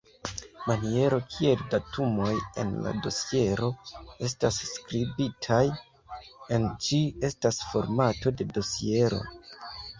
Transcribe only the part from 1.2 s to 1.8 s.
kiel